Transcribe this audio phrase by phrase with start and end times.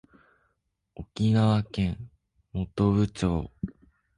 [0.95, 2.09] 沖縄県
[2.53, 3.51] 本部町